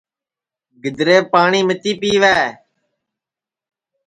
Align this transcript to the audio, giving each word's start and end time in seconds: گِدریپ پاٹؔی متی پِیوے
گِدریپ 0.81 1.25
پاٹؔی 1.31 1.61
متی 1.67 1.91
پِیوے 1.99 2.37